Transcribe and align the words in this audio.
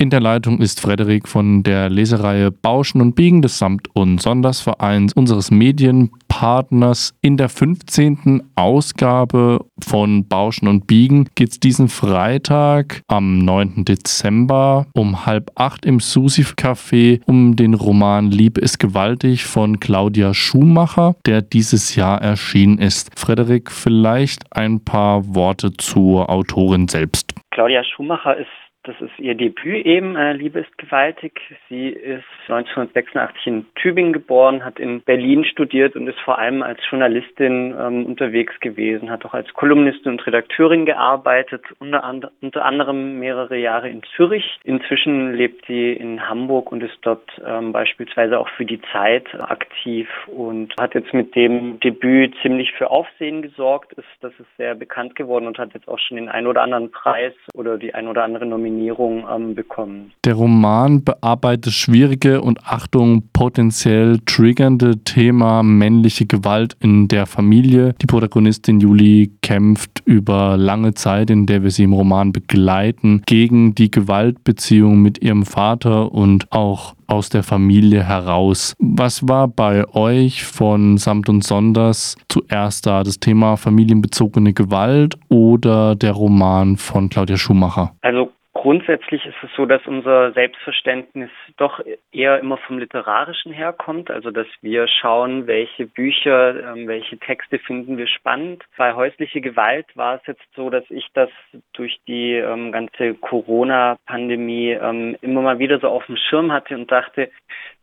In 0.00 0.08
der 0.08 0.20
Leitung 0.20 0.62
ist 0.62 0.80
Frederik 0.80 1.28
von 1.28 1.62
der 1.62 1.90
Lesereihe 1.90 2.50
Bauschen 2.50 3.02
und 3.02 3.14
Biegen 3.16 3.42
des 3.42 3.58
Samt- 3.58 3.94
und 3.94 4.18
Sondersvereins 4.18 5.12
unseres 5.12 5.50
Medienpartners. 5.50 7.12
In 7.20 7.36
der 7.36 7.50
15. 7.50 8.44
Ausgabe 8.54 9.66
von 9.86 10.26
Bauschen 10.26 10.68
und 10.68 10.86
Biegen 10.86 11.28
geht 11.34 11.50
es 11.50 11.60
diesen 11.60 11.90
Freitag 11.90 13.02
am 13.08 13.40
9. 13.40 13.84
Dezember 13.84 14.86
um 14.94 15.26
halb 15.26 15.50
acht 15.56 15.84
im 15.84 16.00
Susi 16.00 16.44
Café 16.44 17.20
um 17.26 17.54
den 17.54 17.74
Roman 17.74 18.30
Liebe 18.30 18.58
ist 18.62 18.78
gewaltig 18.78 19.44
von 19.44 19.80
Claudia 19.80 20.32
Schumacher, 20.32 21.14
der 21.26 21.42
dieses 21.42 21.94
Jahr 21.94 22.22
erschienen 22.22 22.78
ist. 22.78 23.10
Frederik, 23.20 23.70
vielleicht 23.70 24.56
ein 24.56 24.82
paar 24.82 25.34
Worte 25.34 25.74
zur 25.74 26.30
Autorin 26.30 26.88
selbst. 26.88 27.34
Claudia 27.50 27.84
Schumacher 27.84 28.38
ist 28.38 28.48
das 28.84 28.98
ist 29.00 29.18
ihr 29.18 29.34
Debüt 29.34 29.84
eben, 29.84 30.16
äh, 30.16 30.32
Liebe 30.32 30.60
ist 30.60 30.78
gewaltig. 30.78 31.38
Sie 31.68 31.88
ist 31.88 32.24
1986 32.48 33.46
in 33.46 33.66
Tübingen 33.74 34.14
geboren, 34.14 34.64
hat 34.64 34.78
in 34.78 35.02
Berlin 35.02 35.44
studiert 35.44 35.96
und 35.96 36.08
ist 36.08 36.18
vor 36.20 36.38
allem 36.38 36.62
als 36.62 36.80
Journalistin 36.88 37.74
ähm, 37.78 38.06
unterwegs 38.06 38.58
gewesen, 38.60 39.10
hat 39.10 39.26
auch 39.26 39.34
als 39.34 39.52
Kolumnistin 39.52 40.12
und 40.12 40.26
Redakteurin 40.26 40.86
gearbeitet, 40.86 41.62
unter, 41.78 42.02
and 42.04 42.28
unter 42.40 42.64
anderem 42.64 43.18
mehrere 43.18 43.58
Jahre 43.58 43.90
in 43.90 44.02
Zürich. 44.16 44.58
Inzwischen 44.64 45.34
lebt 45.34 45.66
sie 45.66 45.92
in 45.92 46.26
Hamburg 46.26 46.72
und 46.72 46.82
ist 46.82 46.98
dort 47.02 47.28
ähm, 47.46 47.72
beispielsweise 47.72 48.38
auch 48.38 48.48
für 48.48 48.64
die 48.64 48.80
Zeit 48.92 49.26
aktiv 49.40 50.08
und 50.26 50.74
hat 50.80 50.94
jetzt 50.94 51.12
mit 51.12 51.34
dem 51.36 51.78
Debüt 51.80 52.34
ziemlich 52.40 52.72
für 52.72 52.90
Aufsehen 52.90 53.42
gesorgt. 53.42 53.92
Ist, 53.92 54.08
das 54.22 54.32
ist 54.38 54.56
sehr 54.56 54.74
bekannt 54.74 55.16
geworden 55.16 55.46
und 55.46 55.58
hat 55.58 55.74
jetzt 55.74 55.86
auch 55.86 55.98
schon 55.98 56.16
den 56.16 56.30
ein 56.30 56.46
oder 56.46 56.62
anderen 56.62 56.90
Preis 56.90 57.34
oder 57.52 57.76
die 57.76 57.92
ein 57.92 58.08
oder 58.08 58.24
andere 58.24 58.46
Nominierung 58.46 58.69
Nominierung 58.70 59.24
ähm, 59.30 59.54
bekommen. 59.54 60.12
Der 60.24 60.34
Roman 60.34 61.02
bearbeitet 61.04 61.72
schwierige 61.72 62.40
und 62.40 62.64
Achtung 62.64 63.24
potenziell 63.32 64.18
triggernde 64.24 64.98
Thema 65.04 65.62
männliche 65.62 66.26
Gewalt 66.26 66.76
in 66.80 67.08
der 67.08 67.26
Familie. 67.26 67.94
Die 68.00 68.06
Protagonistin 68.06 68.80
Julie 68.80 69.30
kämpft 69.42 70.02
über 70.04 70.56
lange 70.56 70.94
Zeit, 70.94 71.30
in 71.30 71.46
der 71.46 71.62
wir 71.62 71.70
sie 71.70 71.84
im 71.84 71.92
Roman 71.92 72.32
begleiten, 72.32 73.22
gegen 73.26 73.74
die 73.74 73.90
Gewaltbeziehung 73.90 75.00
mit 75.00 75.22
ihrem 75.22 75.44
Vater 75.44 76.12
und 76.12 76.50
auch 76.52 76.94
aus 77.06 77.28
der 77.28 77.42
Familie 77.42 78.04
heraus. 78.04 78.74
Was 78.78 79.26
war 79.26 79.48
bei 79.48 79.88
euch 79.94 80.44
von 80.44 80.96
Samt 80.96 81.28
und 81.28 81.42
Sonders 81.42 82.16
zuerst 82.28 82.86
da? 82.86 83.02
Das 83.02 83.18
Thema 83.18 83.56
familienbezogene 83.56 84.52
Gewalt 84.52 85.16
oder 85.28 85.96
der 85.96 86.12
Roman 86.12 86.76
von 86.76 87.08
Claudia 87.08 87.36
Schumacher? 87.36 87.94
Also 88.02 88.30
Grundsätzlich 88.60 89.24
ist 89.24 89.42
es 89.42 89.48
so, 89.56 89.64
dass 89.64 89.86
unser 89.86 90.32
Selbstverständnis 90.32 91.30
doch 91.56 91.80
eher 92.12 92.38
immer 92.40 92.58
vom 92.58 92.78
Literarischen 92.78 93.52
herkommt, 93.52 94.10
also 94.10 94.30
dass 94.30 94.46
wir 94.60 94.86
schauen, 94.86 95.46
welche 95.46 95.86
Bücher, 95.86 96.74
ähm, 96.74 96.86
welche 96.86 97.16
Texte 97.16 97.58
finden 97.58 97.96
wir 97.96 98.06
spannend. 98.06 98.62
Bei 98.76 98.92
häusliche 98.92 99.40
Gewalt 99.40 99.86
war 99.94 100.16
es 100.16 100.26
jetzt 100.26 100.44
so, 100.54 100.68
dass 100.68 100.84
ich 100.90 101.06
das 101.14 101.30
durch 101.72 101.98
die 102.06 102.34
ähm, 102.34 102.70
ganze 102.70 103.14
Corona-Pandemie 103.14 104.72
ähm, 104.72 105.16
immer 105.22 105.40
mal 105.40 105.58
wieder 105.58 105.80
so 105.80 105.88
auf 105.88 106.04
dem 106.04 106.18
Schirm 106.18 106.52
hatte 106.52 106.74
und 106.74 106.92
dachte, 106.92 107.30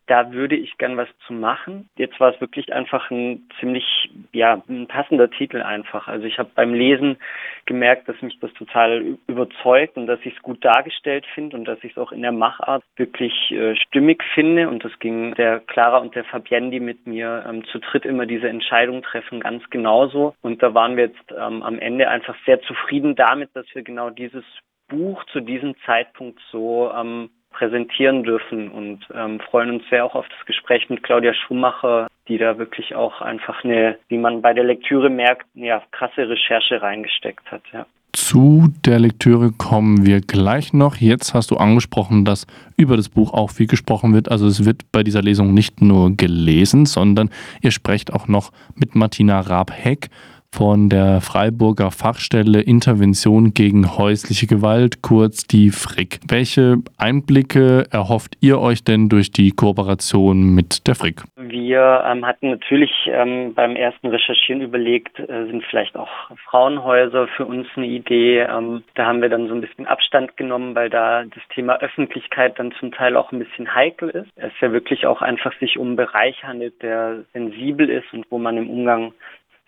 da 0.08 0.31
würde 0.31 0.55
ich 0.55 0.77
gern 0.77 0.97
was 0.97 1.09
zu 1.27 1.33
machen. 1.33 1.89
Jetzt 1.97 2.19
war 2.19 2.33
es 2.33 2.41
wirklich 2.41 2.73
einfach 2.73 3.11
ein 3.11 3.47
ziemlich, 3.59 4.09
ja, 4.31 4.61
ein 4.67 4.88
passender 4.88 5.30
Titel 5.30 5.61
einfach. 5.61 6.08
Also 6.08 6.25
ich 6.25 6.39
habe 6.39 6.50
beim 6.55 6.73
Lesen 6.73 7.17
gemerkt, 7.66 8.08
dass 8.08 8.22
mich 8.22 8.39
das 8.39 8.52
total 8.53 9.17
überzeugt 9.28 9.97
und 9.97 10.08
dass 10.08 10.19
ich 10.23 10.35
es 10.35 10.41
gut 10.41 10.63
dargestellt 10.63 11.25
finde 11.35 11.58
und 11.58 11.66
dass 11.66 11.83
ich 11.83 11.91
es 11.91 11.97
auch 11.97 12.13
in 12.13 12.22
der 12.22 12.31
Machart 12.31 12.83
wirklich 12.95 13.52
äh, 13.52 13.75
stimmig 13.75 14.23
finde. 14.33 14.69
Und 14.69 14.83
das 14.85 14.97
ging 15.00 15.35
der 15.35 15.59
Clara 15.59 15.97
und 15.97 16.16
der 16.16 16.23
Fabienne, 16.23 16.72
die 16.72 16.80
mit 16.80 17.05
mir 17.05 17.45
ähm, 17.47 17.66
zu 17.66 17.80
dritt 17.80 18.05
immer 18.05 18.25
diese 18.25 18.47
Entscheidung 18.47 19.03
treffen, 19.03 19.41
ganz 19.41 19.69
genauso. 19.69 20.35
Und 20.41 20.63
da 20.63 20.74
waren 20.74 20.95
wir 20.95 21.07
jetzt 21.07 21.31
ähm, 21.38 21.62
am 21.63 21.79
Ende 21.79 22.09
einfach 22.09 22.35
sehr 22.45 22.62
zufrieden 22.62 23.16
damit, 23.16 23.50
dass 23.53 23.66
wir 23.74 23.84
genau 23.84 24.09
dieses 24.09 24.45
Buch 24.88 25.24
zu 25.25 25.41
diesem 25.41 25.75
Zeitpunkt 25.85 26.39
so 26.50 26.91
ähm, 26.95 27.29
präsentieren 27.57 28.23
dürfen 28.23 28.69
und 28.69 29.00
ähm, 29.16 29.40
freuen 29.40 29.72
uns 29.72 29.84
sehr 29.90 30.06
auch 30.06 30.13
auf 30.13 30.28
das 30.29 30.45
Gespräch 30.45 30.90
mit 30.90 31.01
Claudia 31.01 31.34
Schumacher, 31.34 32.07
die 32.28 32.38
da 32.38 32.57
wirklich 32.59 32.94
auch 32.94 33.22
einfach 33.22 33.63
eine, 33.63 33.97
wie 34.09 34.18
man 34.18 34.41
bei 34.41 34.53
der 34.53 34.63
Lektüre 34.63 35.09
merkt, 35.09 35.47
ja, 35.56 35.81
krasse 35.91 36.29
Recherche 36.29 36.81
reingesteckt 36.81 37.51
hat, 37.51 37.63
ja. 37.73 37.85
Zu 38.13 38.69
der 38.85 39.00
Lektüre 39.00 39.51
kommen 39.51 40.06
wir 40.06 40.22
gleich 40.22 40.73
noch. 40.73 40.95
Jetzt 40.97 41.34
hast 41.34 41.51
du 41.51 41.57
angesprochen, 41.57 42.25
dass 42.25 42.47
über 42.75 42.97
das 42.97 43.09
Buch 43.09 43.34
auch 43.34 43.51
viel 43.51 43.68
gesprochen 43.68 44.13
wird. 44.13 44.31
Also 44.31 44.47
es 44.47 44.66
wird 44.66 44.91
bei 44.91 45.03
dieser 45.03 45.22
Lesung 45.22 45.53
nicht 45.53 45.81
nur 45.81 46.16
gelesen, 46.16 46.85
sondern 46.85 47.29
ihr 47.62 47.72
sprecht 47.72 48.12
auch 48.12 48.28
noch 48.28 48.51
mit 48.75 48.95
Martina 48.95 49.39
Raab-Heck 49.39 50.09
von 50.53 50.90
der 50.90 51.22
Freiburger 51.22 51.91
Fachstelle 51.91 52.62
Intervention 52.62 53.53
gegen 53.53 53.97
häusliche 53.97 54.47
Gewalt, 54.47 55.02
kurz 55.02 55.46
die 55.46 55.69
FRIC. 55.69 56.19
Welche 56.28 56.78
Einblicke 56.97 57.85
erhofft 57.91 58.38
ihr 58.41 58.59
euch 58.59 58.84
denn 58.84 59.09
durch 59.09 59.31
die 59.31 59.52
Kooperation 59.52 60.56
mit 60.56 60.88
der 60.88 60.96
FRIC? 60.96 61.24
Wir 61.36 62.03
ähm, 62.07 62.25
hatten 62.25 62.50
natürlich 62.50 62.91
ähm, 63.07 63.53
beim 63.53 63.75
ersten 63.75 64.07
Recherchieren 64.07 64.62
überlegt, 64.62 65.19
äh, 65.19 65.46
sind 65.46 65.63
vielleicht 65.69 65.96
auch 65.96 66.09
Frauenhäuser 66.50 67.28
für 67.28 67.46
uns 67.46 67.68
eine 67.75 67.88
Idee. 67.88 68.40
Ähm, 68.40 68.84
da 68.96 69.06
haben 69.06 69.22
wir 69.22 69.30
dann 69.30 69.47
so 69.47 69.53
ein 69.53 69.62
bisschen 69.62 69.86
Abstand 69.86 70.38
genommen, 70.38 70.75
weil 70.75 70.90
da 70.90 71.24
das 71.24 71.44
Thema 71.53 71.80
Öffentlichkeit 71.81 72.57
dann 72.57 72.74
zum 72.80 72.91
Teil 72.91 73.16
auch 73.16 73.31
ein 73.31 73.40
bisschen 73.40 73.74
heikel 73.74 74.09
ist. 74.09 74.30
Es 74.36 74.52
ja 74.59 74.72
wirklich 74.72 75.06
auch 75.06 75.22
einfach 75.22 75.53
sich 75.59 75.78
um 75.78 75.88
einen 75.88 75.96
Bereich 75.96 76.44
handelt, 76.44 76.81
der 76.81 77.24
sensibel 77.34 77.90
ist 77.90 78.12
und 78.13 78.25
wo 78.30 78.38
man 78.38 78.57
im 78.57 78.69
Umgang 78.69 79.13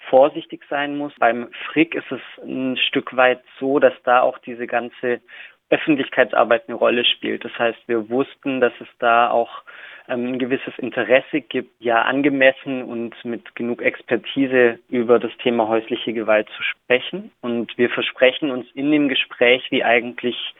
vorsichtig 0.09 0.63
sein 0.69 0.97
muss. 0.97 1.13
Beim 1.19 1.49
Frick 1.71 1.95
ist 1.95 2.11
es 2.11 2.21
ein 2.43 2.77
Stück 2.77 3.15
weit 3.15 3.41
so, 3.59 3.79
dass 3.79 3.93
da 4.03 4.21
auch 4.21 4.37
diese 4.39 4.67
ganze 4.67 5.21
Öffentlichkeitsarbeit 5.69 6.63
eine 6.67 6.77
Rolle 6.77 7.05
spielt. 7.05 7.45
Das 7.45 7.57
heißt, 7.57 7.79
wir 7.87 8.09
wussten, 8.09 8.59
dass 8.59 8.73
es 8.79 8.87
da 8.97 9.29
auch 9.29 9.63
ähm, 10.07 10.33
ein 10.33 10.39
gewisses 10.39 10.73
Interesse 10.79 11.41
gibt, 11.41 11.71
ja 11.79 12.01
angemessen 12.01 12.83
und 12.83 13.13
mit 13.23 13.55
genug 13.55 13.81
Expertise 13.81 14.79
über 14.89 15.19
das 15.19 15.31
Thema 15.43 15.67
häusliche 15.67 16.13
Gewalt 16.13 16.49
zu 16.57 16.63
sprechen. 16.63 17.31
Und 17.41 17.77
wir 17.77 17.89
versprechen 17.89 18.49
uns 18.49 18.65
in 18.73 18.91
dem 18.91 19.09
Gespräch, 19.09 19.67
wie 19.69 19.83
eigentlich 19.83 20.55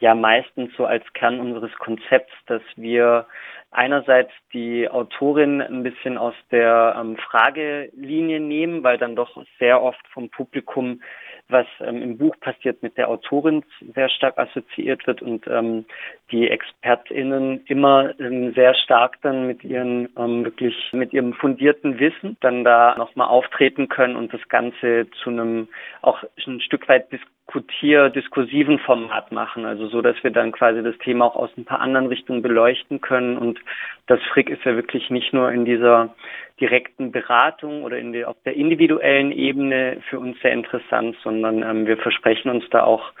ja 0.00 0.14
meistens 0.14 0.74
so 0.76 0.84
als 0.84 1.04
Kern 1.14 1.40
unseres 1.40 1.72
Konzepts, 1.78 2.32
dass 2.46 2.62
wir 2.76 3.26
einerseits 3.72 4.30
die 4.52 4.88
Autorin 4.88 5.60
ein 5.60 5.82
bisschen 5.82 6.18
aus 6.18 6.34
der 6.50 6.94
ähm, 6.98 7.16
Fragelinie 7.16 8.38
nehmen, 8.40 8.82
weil 8.84 8.98
dann 8.98 9.16
doch 9.16 9.42
sehr 9.58 9.82
oft 9.82 10.06
vom 10.08 10.28
Publikum 10.28 11.00
was 11.48 11.66
ähm, 11.80 12.02
im 12.02 12.18
Buch 12.18 12.34
passiert, 12.40 12.82
mit 12.82 12.96
der 12.96 13.08
Autorin 13.08 13.62
sehr 13.94 14.08
stark 14.08 14.38
assoziiert 14.38 15.06
wird 15.06 15.22
und 15.22 15.46
ähm, 15.46 15.84
die 16.30 16.48
ExpertInnen 16.48 17.64
immer 17.66 18.18
ähm, 18.18 18.52
sehr 18.54 18.74
stark 18.74 19.18
dann 19.22 19.46
mit 19.46 19.62
ihren 19.62 20.08
ähm, 20.16 20.44
wirklich 20.44 20.74
mit 20.92 21.12
ihrem 21.12 21.34
fundierten 21.34 21.98
Wissen 21.98 22.36
dann 22.40 22.64
da 22.64 22.96
nochmal 22.96 23.28
auftreten 23.28 23.88
können 23.88 24.16
und 24.16 24.32
das 24.32 24.40
Ganze 24.48 25.06
zu 25.22 25.30
einem 25.30 25.68
auch 26.00 26.22
ein 26.46 26.60
Stück 26.60 26.88
weit 26.88 27.10
diskutier, 27.52 28.08
diskursiven 28.08 28.78
Format 28.78 29.30
machen, 29.30 29.66
also 29.66 29.86
so, 29.88 30.00
dass 30.00 30.16
wir 30.22 30.30
dann 30.30 30.52
quasi 30.52 30.82
das 30.82 30.96
Thema 30.98 31.26
auch 31.26 31.36
aus 31.36 31.50
ein 31.56 31.64
paar 31.64 31.80
anderen 31.80 32.06
Richtungen 32.06 32.40
beleuchten 32.40 33.00
können. 33.00 33.36
Und 33.36 33.60
das 34.06 34.20
Frick 34.32 34.48
ist 34.48 34.64
ja 34.64 34.74
wirklich 34.74 35.10
nicht 35.10 35.32
nur 35.32 35.52
in 35.52 35.64
dieser 35.64 36.14
direkten 36.60 37.12
Beratung 37.12 37.82
oder 37.82 37.98
in 37.98 38.12
der, 38.12 38.28
auf 38.28 38.36
der 38.44 38.54
individuellen 38.54 39.32
Ebene 39.32 39.98
für 40.08 40.18
uns 40.18 40.40
sehr 40.40 40.52
interessant, 40.52 41.16
sondern 41.22 41.62
ähm, 41.62 41.86
wir 41.86 41.98
versprechen 41.98 42.50
uns 42.50 42.64
da 42.70 42.84
auch 42.84 43.12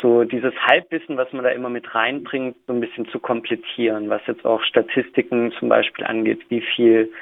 so 0.00 0.24
dieses 0.24 0.54
Halbwissen, 0.66 1.16
was 1.16 1.32
man 1.32 1.44
da 1.44 1.50
immer 1.50 1.68
mit 1.68 1.94
reinbringt, 1.94 2.56
so 2.66 2.72
ein 2.72 2.80
bisschen 2.80 3.06
zu 3.08 3.18
komplettieren, 3.18 4.08
was 4.08 4.22
jetzt 4.26 4.44
auch 4.44 4.62
Statistiken 4.62 5.52
zum 5.58 5.68
Beispiel 5.68 6.04
angeht, 6.04 6.40
wie 6.48 6.62
viel 6.62 7.12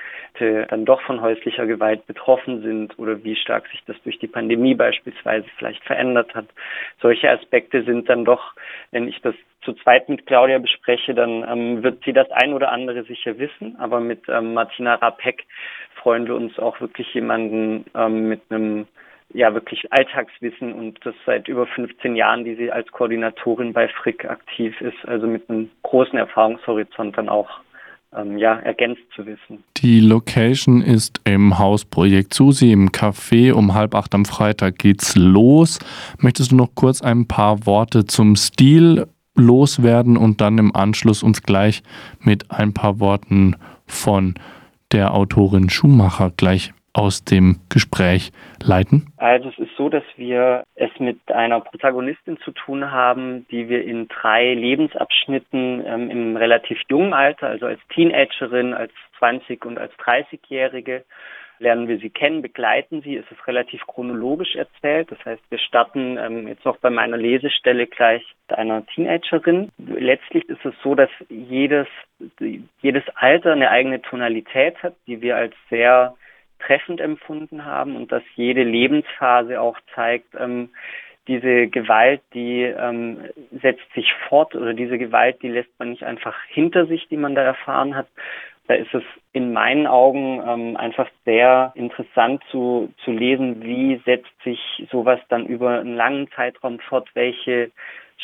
dann 0.40 0.86
doch 0.86 1.02
von 1.02 1.20
häuslicher 1.20 1.66
Gewalt 1.66 2.06
betroffen 2.06 2.62
sind 2.62 2.98
oder 2.98 3.22
wie 3.22 3.36
stark 3.36 3.68
sich 3.68 3.82
das 3.86 3.96
durch 4.02 4.18
die 4.18 4.26
Pandemie 4.26 4.74
beispielsweise 4.74 5.46
vielleicht 5.58 5.84
verändert 5.84 6.34
hat. 6.34 6.46
Solche 7.00 7.30
Aspekte 7.30 7.82
sind 7.84 8.08
dann 8.08 8.24
doch, 8.24 8.54
wenn 8.90 9.08
ich 9.08 9.20
das 9.22 9.34
zu 9.62 9.72
zweit 9.74 10.08
mit 10.08 10.26
Claudia 10.26 10.58
bespreche, 10.58 11.14
dann 11.14 11.44
ähm, 11.48 11.82
wird 11.82 12.02
sie 12.04 12.12
das 12.12 12.30
ein 12.30 12.52
oder 12.52 12.72
andere 12.72 13.04
sicher 13.04 13.38
wissen. 13.38 13.76
Aber 13.78 14.00
mit 14.00 14.22
ähm, 14.28 14.54
Martina 14.54 14.94
Rapek 14.94 15.44
freuen 15.94 16.26
wir 16.26 16.34
uns 16.34 16.58
auch 16.58 16.80
wirklich 16.80 17.12
jemanden 17.14 17.84
ähm, 17.94 18.28
mit 18.28 18.42
einem 18.50 18.86
ja 19.34 19.54
wirklich 19.54 19.90
Alltagswissen 19.92 20.72
und 20.74 20.98
das 21.04 21.14
seit 21.24 21.48
über 21.48 21.66
15 21.66 22.16
Jahren, 22.16 22.44
die 22.44 22.54
sie 22.54 22.70
als 22.70 22.90
Koordinatorin 22.92 23.72
bei 23.72 23.88
Frick 23.88 24.24
aktiv 24.24 24.78
ist, 24.80 25.06
also 25.06 25.26
mit 25.26 25.48
einem 25.48 25.70
großen 25.82 26.18
Erfahrungshorizont 26.18 27.16
dann 27.16 27.28
auch 27.28 27.48
ähm, 28.16 28.38
ja, 28.38 28.58
ergänzt 28.58 29.02
zu 29.14 29.26
wissen. 29.26 29.64
Die 29.78 30.00
Location 30.00 30.82
ist 30.82 31.20
im 31.24 31.58
Hausprojekt 31.58 32.34
Susi 32.34 32.72
im 32.72 32.90
Café. 32.90 33.52
Um 33.52 33.74
halb 33.74 33.94
acht 33.94 34.14
am 34.14 34.24
Freitag 34.24 34.78
geht's 34.78 35.16
los. 35.16 35.78
Möchtest 36.18 36.52
du 36.52 36.56
noch 36.56 36.74
kurz 36.74 37.02
ein 37.02 37.26
paar 37.26 37.66
Worte 37.66 38.06
zum 38.06 38.36
Stil 38.36 39.06
loswerden 39.34 40.16
und 40.16 40.40
dann 40.40 40.58
im 40.58 40.74
Anschluss 40.76 41.22
uns 41.22 41.42
gleich 41.42 41.82
mit 42.20 42.50
ein 42.50 42.74
paar 42.74 43.00
Worten 43.00 43.56
von 43.86 44.34
der 44.92 45.14
Autorin 45.14 45.70
Schumacher 45.70 46.30
gleich 46.36 46.72
aus 46.92 47.24
dem 47.24 47.60
Gespräch 47.68 48.32
leiten? 48.62 49.12
Also 49.16 49.48
es 49.48 49.58
ist 49.58 49.76
so, 49.76 49.88
dass 49.88 50.04
wir 50.16 50.64
es 50.74 50.90
mit 50.98 51.18
einer 51.30 51.60
Protagonistin 51.60 52.38
zu 52.38 52.50
tun 52.50 52.90
haben, 52.90 53.46
die 53.50 53.68
wir 53.68 53.84
in 53.84 54.08
drei 54.08 54.54
Lebensabschnitten 54.54 55.84
ähm, 55.86 56.10
im 56.10 56.36
relativ 56.36 56.78
jungen 56.88 57.14
Alter, 57.14 57.48
also 57.48 57.66
als 57.66 57.80
Teenagerin, 57.94 58.74
als 58.74 58.92
20 59.18 59.64
und 59.64 59.78
als 59.78 59.92
30-Jährige, 59.94 61.04
lernen 61.62 61.88
wir 61.88 61.98
sie 61.98 62.10
kennen, 62.10 62.42
begleiten 62.42 63.02
sie. 63.02 63.16
Es 63.16 63.30
ist 63.30 63.46
relativ 63.46 63.86
chronologisch 63.86 64.56
erzählt. 64.56 65.10
Das 65.10 65.24
heißt, 65.24 65.42
wir 65.48 65.58
starten 65.58 66.18
ähm, 66.18 66.48
jetzt 66.48 66.66
auch 66.66 66.76
bei 66.78 66.90
meiner 66.90 67.16
Lesestelle 67.16 67.86
gleich 67.86 68.22
mit 68.48 68.58
einer 68.58 68.84
Teenagerin. 68.86 69.70
Letztlich 69.78 70.48
ist 70.48 70.64
es 70.64 70.74
so, 70.82 70.94
dass 70.94 71.10
jedes, 71.28 71.86
jedes 72.82 73.04
Alter 73.14 73.52
eine 73.52 73.70
eigene 73.70 74.02
Tonalität 74.02 74.82
hat, 74.82 74.94
die 75.06 75.22
wir 75.22 75.36
als 75.36 75.54
sehr 75.70 76.14
treffend 76.66 77.00
empfunden 77.00 77.64
haben 77.64 77.96
und 77.96 78.12
dass 78.12 78.22
jede 78.34 78.62
Lebensphase 78.62 79.60
auch 79.60 79.78
zeigt, 79.94 80.34
ähm, 80.38 80.70
diese 81.28 81.68
Gewalt, 81.68 82.20
die 82.34 82.62
ähm, 82.62 83.18
setzt 83.62 83.92
sich 83.94 84.12
fort 84.28 84.54
oder 84.54 84.74
diese 84.74 84.98
Gewalt, 84.98 85.40
die 85.42 85.48
lässt 85.48 85.70
man 85.78 85.90
nicht 85.90 86.02
einfach 86.02 86.36
hinter 86.48 86.86
sich, 86.86 87.06
die 87.08 87.16
man 87.16 87.34
da 87.34 87.42
erfahren 87.42 87.94
hat. 87.94 88.08
Da 88.66 88.74
ist 88.74 88.92
es 88.94 89.02
in 89.32 89.52
meinen 89.52 89.86
Augen 89.86 90.42
ähm, 90.46 90.76
einfach 90.76 91.08
sehr 91.24 91.72
interessant 91.74 92.42
zu, 92.50 92.92
zu 93.04 93.12
lesen, 93.12 93.62
wie 93.62 94.00
setzt 94.04 94.32
sich 94.44 94.86
sowas 94.90 95.20
dann 95.28 95.46
über 95.46 95.80
einen 95.80 95.96
langen 95.96 96.30
Zeitraum 96.32 96.80
fort, 96.80 97.08
welche 97.14 97.70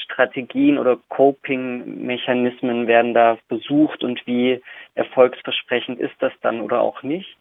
Strategien 0.05 0.79
oder 0.79 0.99
Coping-Mechanismen 1.09 2.87
werden 2.87 3.15
da 3.15 3.39
besucht 3.49 4.05
und 4.05 4.25
wie 4.27 4.63
erfolgsversprechend 4.95 5.99
ist 5.99 6.15
das 6.21 6.33
dann 6.41 6.61
oder 6.61 6.81
auch 6.81 7.03
nicht. 7.03 7.37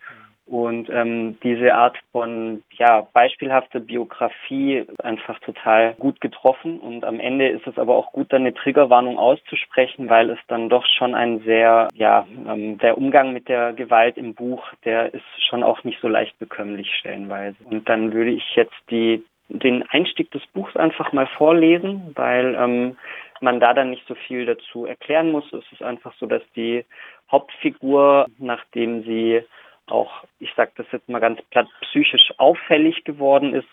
Und 0.48 0.90
ähm, 0.90 1.38
diese 1.44 1.76
Art 1.76 1.98
von 2.12 2.64
ja, 2.72 3.08
beispielhafte 3.14 3.82
Biografie 3.82 4.86
einfach 5.04 5.40
total 5.40 5.94
gut 5.96 6.22
getroffen. 6.22 6.80
Und 6.80 7.04
am 7.04 7.20
Ende 7.20 7.50
ist 7.50 7.68
es 7.68 7.78
aber 7.78 7.96
auch 7.96 8.14
gut, 8.14 8.32
dann 8.32 8.42
eine 8.42 8.54
Triggerwarnung 8.54 9.18
auszusprechen, 9.18 10.10
weil 10.10 10.30
es 10.30 10.40
dann 10.48 10.70
doch 10.70 10.86
schon 10.86 11.16
ein 11.16 11.40
sehr, 11.40 11.90
ja, 11.94 12.26
ähm, 12.48 12.78
der 12.78 12.98
Umgang 12.98 13.34
mit 13.34 13.50
der 13.50 13.74
Gewalt 13.74 14.18
im 14.18 14.36
Buch, 14.36 14.64
der 14.86 15.14
ist 15.14 15.26
schon 15.50 15.64
auch 15.64 15.84
nicht 15.84 16.00
so 16.02 16.08
leicht 16.08 16.40
bekömmlich 16.40 16.94
stellenweise. 16.96 17.58
Und 17.66 17.90
dann 17.90 18.14
würde 18.14 18.32
ich 18.32 18.56
jetzt 18.56 18.76
die 18.90 19.24
den 19.50 19.84
Einstieg 19.90 20.30
des 20.32 20.46
Buchs 20.48 20.76
einfach 20.76 21.14
mal 21.14 21.28
vorlesen, 21.38 22.12
weil 22.16 22.56
ähm, 22.56 22.98
man 23.40 23.60
da 23.60 23.74
dann 23.74 23.92
nicht 23.92 24.06
so 24.08 24.16
viel 24.16 24.46
dazu 24.46 24.86
erklären 24.86 25.32
muss. 25.32 25.46
Es 25.54 25.64
ist 25.72 25.82
einfach 25.82 26.14
so, 26.20 26.26
dass 26.26 26.42
die 26.56 26.84
Hauptfigur, 27.32 28.28
nachdem 28.40 29.04
sie 29.04 29.44
auch, 29.92 30.24
ich 30.40 30.54
sage 30.56 30.72
das 30.76 30.88
jetzt 30.92 31.10
mal 31.10 31.20
ganz 31.20 31.42
platt, 31.50 31.68
psychisch 31.82 32.34
auffällig 32.38 33.04
geworden 33.04 33.54
ist. 33.54 33.68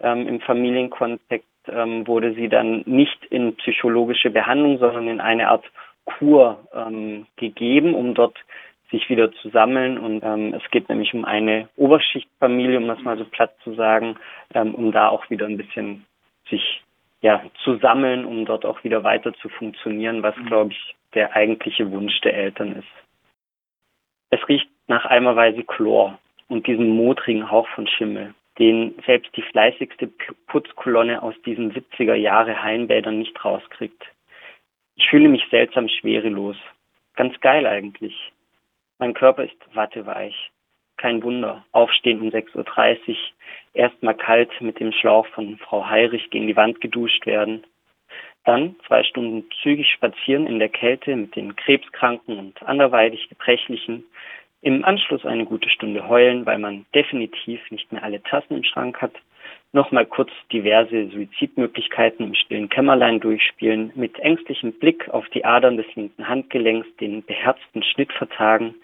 Ähm, 0.00 0.26
Im 0.26 0.40
Familienkontext 0.40 1.46
ähm, 1.68 2.06
wurde 2.06 2.34
sie 2.34 2.48
dann 2.48 2.82
nicht 2.86 3.24
in 3.26 3.56
psychologische 3.56 4.30
Behandlung, 4.30 4.78
sondern 4.78 5.08
in 5.08 5.20
eine 5.20 5.48
Art 5.48 5.64
Kur 6.04 6.66
ähm, 6.74 7.26
gegeben, 7.36 7.94
um 7.94 8.14
dort 8.14 8.36
sich 8.90 9.08
wieder 9.08 9.32
zu 9.32 9.50
sammeln. 9.50 9.98
Und 9.98 10.22
ähm, 10.24 10.54
es 10.54 10.70
geht 10.70 10.88
nämlich 10.88 11.14
um 11.14 11.24
eine 11.24 11.68
Oberschichtfamilie, 11.76 12.78
um 12.78 12.88
das 12.88 13.00
mal 13.02 13.18
so 13.18 13.24
platt 13.24 13.54
zu 13.62 13.74
sagen, 13.74 14.16
ähm, 14.54 14.74
um 14.74 14.92
da 14.92 15.08
auch 15.08 15.28
wieder 15.30 15.46
ein 15.46 15.56
bisschen 15.56 16.06
sich 16.48 16.82
ja, 17.20 17.42
zu 17.62 17.76
sammeln, 17.76 18.24
um 18.24 18.46
dort 18.46 18.64
auch 18.64 18.82
wieder 18.82 19.04
weiter 19.04 19.34
zu 19.34 19.48
funktionieren, 19.48 20.22
was, 20.22 20.36
mhm. 20.36 20.46
glaube 20.46 20.72
ich, 20.72 20.96
der 21.14 21.34
eigentliche 21.34 21.90
Wunsch 21.90 22.18
der 22.22 22.34
Eltern 22.34 22.76
ist. 22.76 22.88
Es 24.30 24.48
riecht 24.48 24.68
nach 24.90 25.06
eimerweise 25.06 25.62
Chlor 25.62 26.18
und 26.48 26.66
diesem 26.66 26.88
modrigen 26.88 27.48
Hauch 27.48 27.68
von 27.68 27.86
Schimmel, 27.86 28.34
den 28.58 28.92
selbst 29.06 29.34
die 29.36 29.42
fleißigste 29.42 30.08
Putzkolonne 30.48 31.22
aus 31.22 31.34
diesen 31.46 31.72
70er 31.72 32.14
Jahre 32.14 32.60
Heimbädern 32.60 33.20
nicht 33.20 33.42
rauskriegt. 33.42 34.02
Ich 34.96 35.08
fühle 35.08 35.28
mich 35.28 35.44
seltsam 35.48 35.88
schwerelos. 35.88 36.56
Ganz 37.14 37.38
geil 37.40 37.66
eigentlich. 37.66 38.32
Mein 38.98 39.14
Körper 39.14 39.44
ist 39.44 39.56
watteweich. 39.74 40.50
Kein 40.96 41.22
Wunder. 41.22 41.64
Aufstehen 41.70 42.20
um 42.20 42.28
6.30 42.28 43.08
Uhr, 43.08 43.16
erstmal 43.74 44.16
kalt 44.16 44.50
mit 44.60 44.80
dem 44.80 44.92
Schlauch 44.92 45.26
von 45.28 45.56
Frau 45.58 45.88
Heirich 45.88 46.28
gegen 46.30 46.48
die 46.48 46.56
Wand 46.56 46.80
geduscht 46.80 47.26
werden. 47.26 47.64
Dann 48.44 48.74
zwei 48.88 49.04
Stunden 49.04 49.48
zügig 49.62 49.88
spazieren 49.92 50.48
in 50.48 50.58
der 50.58 50.68
Kälte 50.68 51.14
mit 51.14 51.36
den 51.36 51.54
Krebskranken 51.54 52.38
und 52.38 52.62
anderweitig 52.64 53.28
Gebrechlichen, 53.28 54.04
im 54.62 54.84
Anschluss 54.84 55.24
eine 55.24 55.44
gute 55.44 55.70
Stunde 55.70 56.08
heulen, 56.08 56.44
weil 56.46 56.58
man 56.58 56.84
definitiv 56.94 57.60
nicht 57.70 57.90
mehr 57.92 58.02
alle 58.02 58.22
Tassen 58.22 58.56
im 58.56 58.64
Schrank 58.64 59.00
hat. 59.00 59.12
Nochmal 59.72 60.04
kurz 60.04 60.30
diverse 60.52 61.08
Suizidmöglichkeiten 61.08 62.26
im 62.26 62.34
stillen 62.34 62.68
Kämmerlein 62.68 63.20
durchspielen, 63.20 63.92
mit 63.94 64.18
ängstlichem 64.18 64.72
Blick 64.72 65.08
auf 65.08 65.28
die 65.28 65.44
Adern 65.44 65.76
des 65.76 65.86
linken 65.94 66.28
Handgelenks 66.28 66.88
den 66.96 67.24
beherzten 67.24 67.82
Schnitt 67.82 68.12
vertagen, 68.12 68.74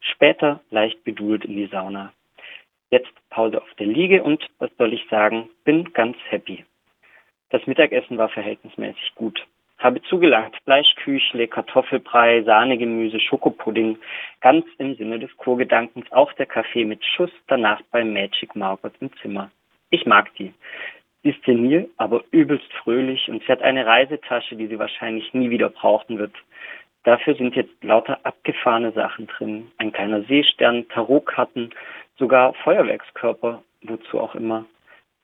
später 0.00 0.60
leicht 0.70 1.02
bedult 1.04 1.44
in 1.44 1.56
die 1.56 1.66
Sauna. 1.66 2.12
Jetzt 2.90 3.12
Pause 3.30 3.62
auf 3.62 3.74
der 3.78 3.86
Liege 3.86 4.22
und, 4.22 4.44
was 4.58 4.70
soll 4.76 4.92
ich 4.92 5.06
sagen, 5.08 5.48
bin 5.64 5.92
ganz 5.92 6.16
happy. 6.28 6.64
Das 7.50 7.66
Mittagessen 7.66 8.18
war 8.18 8.28
verhältnismäßig 8.28 9.14
gut. 9.14 9.46
Habe 9.84 10.00
zugelangt. 10.00 10.56
Fleischküchle, 10.64 11.46
Kartoffelbrei, 11.46 12.42
Sahnegemüse, 12.44 13.20
Schokopudding. 13.20 13.98
Ganz 14.40 14.64
im 14.78 14.94
Sinne 14.94 15.18
des 15.18 15.36
Kurgedankens 15.36 16.10
auch 16.10 16.32
der 16.32 16.46
Kaffee 16.46 16.86
mit 16.86 17.04
Schuss, 17.04 17.30
danach 17.48 17.82
bei 17.90 18.02
Magic 18.02 18.56
Margot 18.56 18.94
im 19.00 19.10
Zimmer. 19.20 19.50
Ich 19.90 20.06
mag 20.06 20.34
die. 20.36 20.54
Sie 21.22 21.28
ist 21.32 21.44
senil, 21.44 21.90
aber 21.98 22.24
übelst 22.30 22.72
fröhlich 22.82 23.28
und 23.28 23.42
sie 23.42 23.52
hat 23.52 23.60
eine 23.60 23.84
Reisetasche, 23.84 24.56
die 24.56 24.68
sie 24.68 24.78
wahrscheinlich 24.78 25.34
nie 25.34 25.50
wieder 25.50 25.68
brauchen 25.68 26.18
wird. 26.18 26.32
Dafür 27.02 27.34
sind 27.34 27.54
jetzt 27.54 27.84
lauter 27.84 28.20
abgefahrene 28.22 28.92
Sachen 28.92 29.26
drin. 29.26 29.70
Ein 29.76 29.92
kleiner 29.92 30.22
Seestern, 30.22 30.88
Tarotkarten, 30.88 31.74
sogar 32.16 32.54
Feuerwerkskörper, 32.54 33.62
wozu 33.82 34.18
auch 34.18 34.34
immer. 34.34 34.64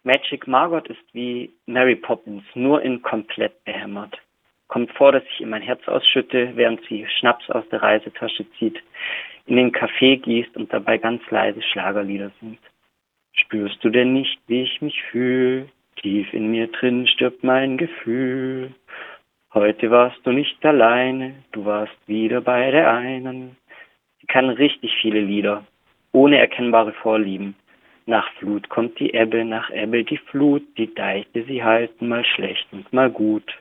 Magic 0.04 0.46
Margot 0.46 0.86
ist 0.88 1.14
wie 1.14 1.50
Mary 1.64 1.96
Poppins, 1.96 2.44
nur 2.52 2.82
in 2.82 3.00
komplett 3.00 3.64
behämmert 3.64 4.20
kommt 4.70 4.92
vor, 4.92 5.10
dass 5.12 5.24
ich 5.34 5.40
ihr 5.40 5.48
mein 5.48 5.62
Herz 5.62 5.86
ausschütte, 5.88 6.52
während 6.54 6.80
sie 6.88 7.04
Schnaps 7.18 7.50
aus 7.50 7.68
der 7.70 7.82
Reisetasche 7.82 8.46
zieht, 8.58 8.80
in 9.46 9.56
den 9.56 9.72
Kaffee 9.72 10.16
gießt 10.16 10.56
und 10.56 10.72
dabei 10.72 10.96
ganz 10.96 11.22
leise 11.28 11.60
Schlagerlieder 11.60 12.30
singt. 12.40 12.60
Spürst 13.32 13.82
du 13.82 13.90
denn 13.90 14.12
nicht, 14.12 14.38
wie 14.46 14.62
ich 14.62 14.80
mich 14.80 15.02
fühl? 15.10 15.68
Tief 15.96 16.32
in 16.32 16.52
mir 16.52 16.68
drin 16.68 17.06
stirbt 17.08 17.42
mein 17.42 17.78
Gefühl. 17.78 18.72
Heute 19.52 19.90
warst 19.90 20.24
du 20.24 20.30
nicht 20.30 20.64
alleine, 20.64 21.34
du 21.50 21.64
warst 21.64 21.98
wieder 22.06 22.40
bei 22.40 22.70
der 22.70 22.92
einen. 22.92 23.56
Sie 24.20 24.26
kann 24.28 24.50
richtig 24.50 24.94
viele 25.00 25.20
Lieder, 25.20 25.64
ohne 26.12 26.38
erkennbare 26.38 26.92
Vorlieben. 26.92 27.56
Nach 28.06 28.30
Flut 28.34 28.68
kommt 28.68 29.00
die 29.00 29.14
Ebbe, 29.14 29.44
nach 29.44 29.70
Ebbe 29.70 30.04
die 30.04 30.18
Flut, 30.18 30.62
die 30.78 30.94
Deiche 30.94 31.44
sie 31.48 31.64
halten 31.64 32.08
mal 32.08 32.24
schlecht 32.24 32.68
und 32.70 32.92
mal 32.92 33.10
gut. 33.10 33.52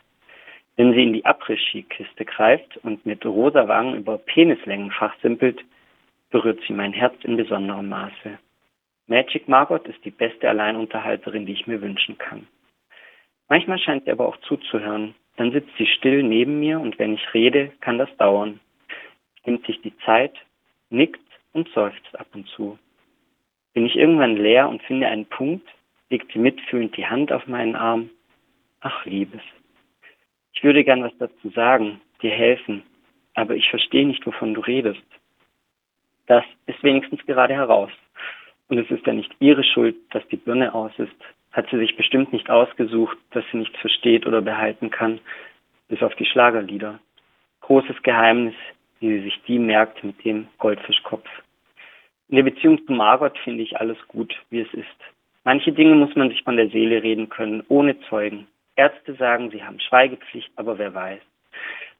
Wenn 0.80 0.94
sie 0.94 1.04
in 1.04 1.12
die 1.12 1.26
Après-Ski-Kiste 1.26 2.24
greift 2.24 2.78
und 2.78 3.06
mit 3.06 3.26
rosa 3.26 3.68
Wangen 3.68 3.98
über 3.98 4.18
Penislängen 4.18 4.92
fachsimpelt, 4.92 5.62
berührt 6.30 6.62
sie 6.66 6.72
mein 6.72 6.94
Herz 6.94 7.16
in 7.24 7.36
besonderem 7.36 7.90
Maße. 7.90 8.40
Magic 9.08 9.50
Margot 9.50 9.86
ist 9.90 10.06
die 10.06 10.10
beste 10.10 10.48
Alleinunterhalterin, 10.48 11.46
die 11.46 11.52
ich 11.52 11.68
mir 11.68 11.82
wünschen 11.82 12.18
kann. 12.18 12.48
Manchmal 13.50 13.78
scheint 13.78 14.06
sie 14.06 14.12
aber 14.12 14.26
auch 14.26 14.38
zuzuhören. 14.38 15.16
Dann 15.36 15.52
sitzt 15.52 15.76
sie 15.78 15.86
still 15.86 16.24
neben 16.24 16.62
mir 16.62 16.80
und 16.80 16.98
wenn 16.98 17.14
ich 17.14 17.34
rede, 17.34 17.74
kann 17.82 17.98
das 17.98 18.16
dauern. 18.16 18.62
Nimmt 19.46 19.66
sich 19.66 19.82
die 19.82 19.98
Zeit, 20.06 20.38
nickt 20.90 21.20
und 21.52 21.68
seufzt 21.74 22.18
ab 22.18 22.28
und 22.34 22.48
zu. 22.48 22.80
Bin 23.74 23.86
ich 23.86 23.98
irgendwann 23.98 24.38
leer 24.38 24.70
und 24.70 24.82
finde 24.84 25.08
einen 25.08 25.26
Punkt, 25.26 25.68
legt 26.10 26.32
sie 26.32 26.40
mitfühlend 26.40 26.96
die 26.96 27.08
Hand 27.08 27.34
auf 27.34 27.48
meinen 27.48 27.76
Arm. 27.76 28.12
Ach, 28.80 29.04
Liebes. 29.04 29.42
Ich 30.60 30.64
würde 30.66 30.84
gern 30.84 31.04
was 31.04 31.18
dazu 31.20 31.50
sagen, 31.52 32.02
dir 32.22 32.32
helfen, 32.32 32.84
aber 33.34 33.56
ich 33.56 33.70
verstehe 33.70 34.06
nicht, 34.06 34.26
wovon 34.26 34.54
du 34.54 34.60
redest. 34.60 35.02
Das 36.28 36.44
ist 36.66 36.84
wenigstens 36.84 37.26
gerade 37.26 37.54
heraus. 37.54 37.92
Und 38.68 38.78
es 38.78 38.92
ist 38.92 39.08
ja 39.08 39.14
nicht 39.14 39.34
ihre 39.40 39.64
Schuld, 39.64 39.96
dass 40.12 40.28
die 40.28 40.36
Birne 40.36 40.76
aus 40.76 40.92
ist. 40.98 41.16
Hat 41.54 41.70
sie 41.72 41.78
sich 41.78 41.96
bestimmt 41.96 42.34
nicht 42.34 42.50
ausgesucht, 42.50 43.18
dass 43.32 43.46
sie 43.54 43.58
nichts 43.60 43.80
versteht 43.80 44.28
oder 44.28 44.42
behalten 44.42 44.90
kann, 44.90 45.22
bis 45.88 46.04
auf 46.04 46.14
die 46.16 46.26
Schlagerlieder. 46.26 47.00
Großes 47.62 48.04
Geheimnis, 48.04 48.56
wie 49.00 49.18
sie 49.18 49.24
sich 49.24 49.42
die 49.48 49.60
merkt 49.60 50.04
mit 50.04 50.26
dem 50.26 50.50
Goldfischkopf. 50.58 51.30
In 52.28 52.36
der 52.36 52.44
Beziehung 52.44 52.86
zu 52.86 52.92
Margot 52.92 53.38
finde 53.46 53.64
ich 53.64 53.80
alles 53.80 53.98
gut, 54.10 54.36
wie 54.50 54.60
es 54.60 54.74
ist. 54.74 55.00
Manche 55.46 55.72
Dinge 55.72 55.96
muss 55.96 56.14
man 56.18 56.28
sich 56.28 56.44
von 56.44 56.58
der 56.58 56.68
Seele 56.68 57.02
reden 57.02 57.30
können, 57.30 57.64
ohne 57.70 57.98
Zeugen. 58.10 58.46
Ärzte 58.80 59.14
sagen, 59.16 59.52
sie 59.52 59.62
haben 59.62 59.82
Schweigepflicht, 59.82 60.50
aber 60.56 60.78
wer 60.78 60.94
weiß. 60.94 61.20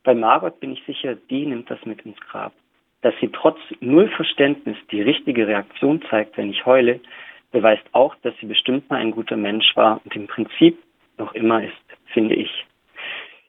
Bei 0.06 0.16
Margot 0.16 0.62
bin 0.62 0.72
ich 0.72 0.82
sicher, 0.86 1.16
die 1.30 1.46
nimmt 1.46 1.70
das 1.70 1.86
mit 1.86 2.06
ins 2.06 2.20
Grab. 2.22 2.54
Dass 3.02 3.14
sie 3.20 3.28
trotz 3.28 3.60
null 3.82 4.08
Verständnis 4.08 4.78
die 4.90 5.02
richtige 5.02 5.46
Reaktion 5.46 6.02
zeigt, 6.10 6.38
wenn 6.38 6.50
ich 6.50 6.66
heule, 6.66 7.02
beweist 7.52 7.84
auch, 7.92 8.16
dass 8.22 8.34
sie 8.40 8.46
bestimmt 8.46 8.90
mal 8.90 8.96
ein 8.96 9.12
guter 9.12 9.36
Mensch 9.36 9.76
war 9.76 10.00
und 10.06 10.16
im 10.16 10.28
Prinzip 10.28 10.78
noch 11.18 11.34
immer 11.34 11.62
ist, 11.62 11.86
finde 12.14 12.36
ich. 12.36 12.66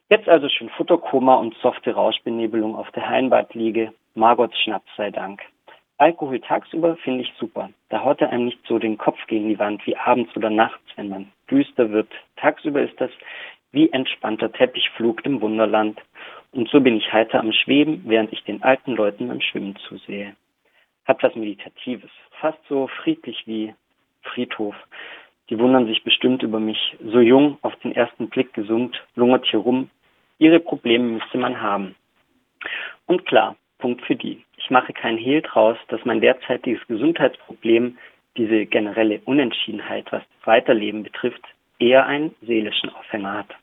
Jetzt 0.09 0.27
also 0.27 0.49
schon 0.49 0.67
Futterkoma 0.69 1.35
und 1.35 1.55
softe 1.61 1.93
Rauschbenebelung 1.93 2.75
auf 2.75 2.91
der 2.91 3.07
Heimbadliege. 3.07 3.93
Margots 4.13 4.59
Schnaps 4.59 4.91
sei 4.97 5.09
Dank. 5.09 5.41
Alkohol 5.97 6.41
tagsüber 6.41 6.97
finde 6.97 7.21
ich 7.21 7.31
super. 7.39 7.69
Da 7.87 8.03
haut 8.03 8.19
er 8.19 8.31
einem 8.31 8.45
nicht 8.45 8.59
so 8.67 8.77
den 8.77 8.97
Kopf 8.97 9.19
gegen 9.27 9.47
die 9.47 9.59
Wand 9.59 9.87
wie 9.87 9.95
abends 9.95 10.35
oder 10.35 10.49
nachts, 10.49 10.83
wenn 10.97 11.07
man 11.07 11.31
düster 11.51 11.91
wird. 11.91 12.09
Tagsüber 12.37 12.81
ist 12.81 12.99
das 12.99 13.11
wie 13.71 13.91
entspannter 13.91 14.51
Teppichflug 14.51 15.25
im 15.25 15.41
Wunderland. 15.41 15.99
Und 16.51 16.69
so 16.69 16.81
bin 16.81 16.97
ich 16.97 17.13
heiter 17.13 17.39
am 17.39 17.53
Schweben, 17.53 18.03
während 18.05 18.33
ich 18.33 18.43
den 18.43 18.63
alten 18.63 18.95
Leuten 18.95 19.27
beim 19.27 19.41
Schwimmen 19.41 19.75
zusehe. 19.87 20.35
Hat 21.05 21.23
was 21.23 21.35
Meditatives, 21.35 22.11
fast 22.39 22.59
so 22.67 22.87
friedlich 22.87 23.43
wie 23.45 23.73
Friedhof. 24.23 24.75
Die 25.49 25.59
wundern 25.59 25.85
sich 25.85 26.03
bestimmt 26.03 26.43
über 26.43 26.59
mich. 26.59 26.95
So 27.03 27.19
jung, 27.19 27.57
auf 27.61 27.75
den 27.77 27.93
ersten 27.93 28.29
Blick 28.29 28.53
gesund, 28.53 29.01
lungert 29.15 29.45
hier 29.45 29.59
rum. 29.59 29.89
Ihre 30.39 30.59
Probleme 30.59 31.05
müsste 31.05 31.37
man 31.37 31.61
haben. 31.61 31.95
Und 33.05 33.25
klar, 33.25 33.55
Punkt 33.79 34.01
für 34.05 34.15
die. 34.15 34.43
Ich 34.57 34.69
mache 34.69 34.93
keinen 34.93 35.17
Hehl 35.17 35.41
draus, 35.41 35.77
dass 35.89 36.05
mein 36.05 36.21
derzeitiges 36.21 36.85
Gesundheitsproblem, 36.87 37.97
diese 38.37 38.65
generelle 38.65 39.21
Unentschiedenheit, 39.25 40.05
was 40.11 40.21
das 40.21 40.47
Weiterleben 40.47 41.03
betrifft, 41.03 41.41
eher 41.79 42.05
einen 42.05 42.35
seelischen 42.41 42.89
Aufhänger 42.89 43.33
hat. 43.33 43.55